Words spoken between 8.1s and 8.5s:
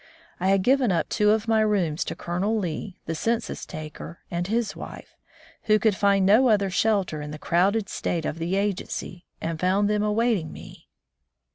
of